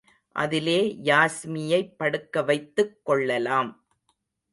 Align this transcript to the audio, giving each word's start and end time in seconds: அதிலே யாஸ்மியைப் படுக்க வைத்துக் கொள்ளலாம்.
அதிலே 0.35 0.95
யாஸ்மியைப் 1.03 1.93
படுக்க 1.97 2.43
வைத்துக் 2.43 3.05
கொள்ளலாம். 3.05 3.85